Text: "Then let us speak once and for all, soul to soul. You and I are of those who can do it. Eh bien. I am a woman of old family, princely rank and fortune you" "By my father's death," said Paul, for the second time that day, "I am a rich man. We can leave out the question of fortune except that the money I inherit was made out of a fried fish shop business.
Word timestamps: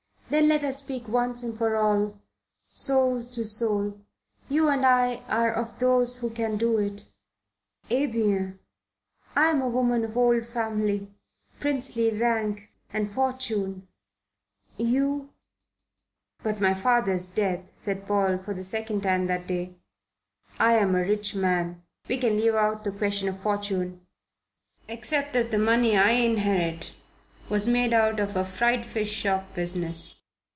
"Then 0.31 0.47
let 0.47 0.63
us 0.63 0.77
speak 0.77 1.09
once 1.09 1.43
and 1.43 1.57
for 1.57 1.75
all, 1.75 2.17
soul 2.69 3.25
to 3.31 3.43
soul. 3.43 3.99
You 4.47 4.69
and 4.69 4.85
I 4.85 5.15
are 5.27 5.51
of 5.51 5.77
those 5.79 6.19
who 6.19 6.29
can 6.29 6.55
do 6.55 6.77
it. 6.77 7.09
Eh 7.89 8.05
bien. 8.05 8.57
I 9.35 9.47
am 9.49 9.61
a 9.61 9.67
woman 9.67 10.05
of 10.05 10.15
old 10.15 10.45
family, 10.45 11.11
princely 11.59 12.17
rank 12.17 12.69
and 12.93 13.13
fortune 13.13 13.89
you" 14.77 15.31
"By 16.43 16.53
my 16.53 16.75
father's 16.75 17.27
death," 17.27 17.69
said 17.75 18.07
Paul, 18.07 18.37
for 18.37 18.53
the 18.53 18.63
second 18.63 19.03
time 19.03 19.27
that 19.27 19.47
day, 19.47 19.75
"I 20.57 20.75
am 20.77 20.95
a 20.95 21.01
rich 21.03 21.35
man. 21.35 21.83
We 22.07 22.17
can 22.17 22.37
leave 22.37 22.55
out 22.55 22.85
the 22.85 22.91
question 22.93 23.27
of 23.27 23.41
fortune 23.41 24.07
except 24.87 25.33
that 25.33 25.51
the 25.51 25.59
money 25.59 25.97
I 25.97 26.11
inherit 26.11 26.93
was 27.49 27.67
made 27.67 27.91
out 27.91 28.21
of 28.21 28.37
a 28.37 28.45
fried 28.45 28.85
fish 28.85 29.11
shop 29.11 29.53
business. 29.55 30.15